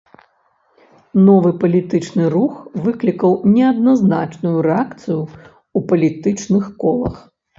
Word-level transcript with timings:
Новы 1.27 1.49
палітычны 1.63 2.23
рух 2.35 2.55
выклікаў 2.87 3.31
неадназначную 3.57 4.55
рэакцыю 4.69 5.19
ў 5.77 5.79
палітычных 5.91 6.63
колах. 6.85 7.15